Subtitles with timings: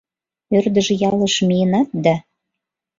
[0.57, 2.15] Ӧрдыж ялыш миенат да